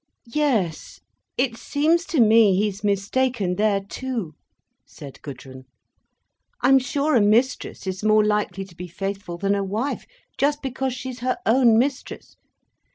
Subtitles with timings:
[0.33, 0.99] "Yes.
[1.37, 4.33] It seems to me he's mistaken there too,"
[4.83, 5.65] said Gudrun.
[6.61, 11.09] "I'm sure a mistress is more likely to be faithful than a wife—just because she
[11.11, 12.35] is her own mistress.